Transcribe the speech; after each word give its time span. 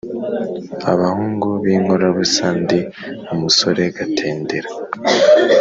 abahungu 0.91 1.47
b’inkorabusa, 1.63 2.45
ndi 2.61 2.79
umusore 3.33 3.83
Gatendera 3.95 4.69